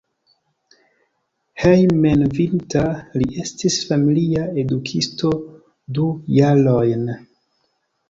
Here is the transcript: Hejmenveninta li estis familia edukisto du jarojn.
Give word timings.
Hejmenveninta 1.63 2.83
li 3.19 3.29
estis 3.45 3.79
familia 3.93 4.49
edukisto 4.65 5.35
du 5.99 6.11
jarojn. 6.41 7.11